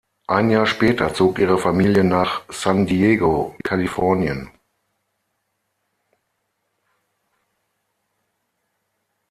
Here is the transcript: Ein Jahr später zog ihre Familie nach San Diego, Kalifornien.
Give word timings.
Ein 0.25 0.49
Jahr 0.49 0.65
später 0.65 1.13
zog 1.13 1.37
ihre 1.37 1.59
Familie 1.59 2.03
nach 2.03 2.41
San 2.49 2.87
Diego, 2.87 3.55
Kalifornien. 3.63 4.49